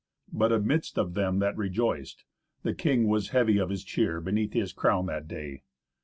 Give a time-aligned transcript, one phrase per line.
[0.33, 2.23] But, amidst of them that rejoiced,
[2.63, 5.61] the king was heavy of his cheer beneath his crown that day.